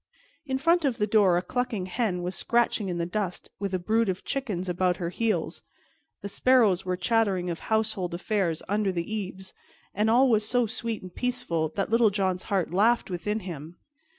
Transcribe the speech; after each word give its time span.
In 0.47 0.57
front 0.57 0.83
of 0.83 0.97
the 0.97 1.05
door 1.05 1.37
a 1.37 1.43
clucking 1.43 1.85
hen 1.85 2.23
was 2.23 2.33
scratching 2.33 2.89
in 2.89 2.97
the 2.97 3.05
dust 3.05 3.51
with 3.59 3.71
a 3.71 3.77
brood 3.77 4.09
of 4.09 4.25
chickens 4.25 4.67
about 4.67 4.97
her 4.97 5.11
heels, 5.11 5.61
the 6.23 6.27
sparrows 6.27 6.83
were 6.83 6.97
chattering 6.97 7.51
of 7.51 7.59
household 7.59 8.15
affairs 8.15 8.63
under 8.67 8.91
the 8.91 9.13
eaves, 9.13 9.53
and 9.93 10.09
all 10.09 10.27
was 10.27 10.43
so 10.43 10.65
sweet 10.65 11.03
and 11.03 11.13
peaceful 11.13 11.69
that 11.75 11.91
Little 11.91 12.09
John's 12.09 12.41
heart 12.49 12.73
laughed 12.73 13.11
within 13.11 13.41
him. 13.41 13.75